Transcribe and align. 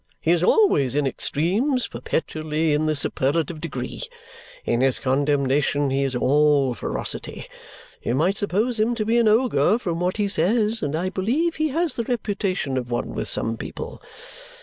He 0.19 0.31
is 0.31 0.43
always 0.43 0.95
in 0.95 1.05
extremes, 1.05 1.87
perpetually 1.87 2.73
in 2.73 2.87
the 2.87 2.95
superlative 2.95 3.61
degree. 3.61 4.01
In 4.65 4.81
his 4.81 4.97
condemnation 4.97 5.91
he 5.91 6.03
is 6.03 6.15
all 6.15 6.73
ferocity. 6.73 7.45
You 8.01 8.15
might 8.15 8.37
suppose 8.37 8.79
him 8.79 8.95
to 8.95 9.05
be 9.05 9.19
an 9.19 9.27
ogre 9.27 9.77
from 9.77 9.99
what 9.99 10.17
he 10.17 10.27
says, 10.27 10.81
and 10.81 10.95
I 10.95 11.09
believe 11.09 11.57
he 11.57 11.67
has 11.69 11.93
the 11.97 12.03
reputation 12.03 12.77
of 12.77 12.89
one 12.89 13.13
with 13.13 13.27
some 13.27 13.57
people. 13.57 14.01